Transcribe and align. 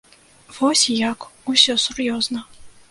Вось 0.59 0.85
як 1.11 1.29
усё 1.55 1.79
сур'ёзна! 1.87 2.49